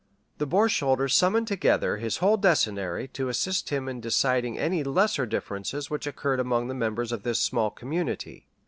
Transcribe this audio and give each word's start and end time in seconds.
The 0.39 0.47
borsholder 0.47 1.07
summoned 1.07 1.47
together 1.47 1.97
his 1.97 2.17
whole 2.17 2.35
decennary 2.35 3.07
to 3.09 3.29
assist 3.29 3.69
him 3.69 3.87
in 3.87 4.01
deciding 4.01 4.57
any 4.57 4.83
lesser 4.83 5.27
differences 5.27 5.91
which 5.91 6.07
occurred 6.07 6.39
among 6.39 6.69
the 6.69 6.73
members 6.73 7.11
of 7.11 7.21
this 7.21 7.39
small 7.39 7.69
community. 7.69 8.47